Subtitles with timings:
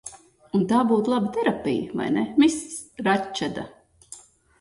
[0.59, 3.67] Un tā būtu laba terapija, vai ne, Miss Ratčeda?